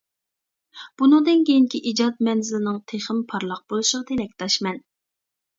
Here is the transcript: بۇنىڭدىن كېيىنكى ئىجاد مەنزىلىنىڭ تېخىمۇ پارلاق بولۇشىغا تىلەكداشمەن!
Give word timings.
بۇنىڭدىن 1.01 1.43
كېيىنكى 1.49 1.81
ئىجاد 1.91 2.17
مەنزىلىنىڭ 2.29 2.79
تېخىمۇ 2.93 3.23
پارلاق 3.35 3.63
بولۇشىغا 3.75 4.09
تىلەكداشمەن! 4.11 4.83